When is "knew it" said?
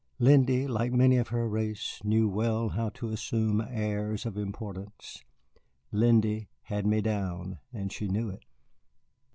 8.07-8.41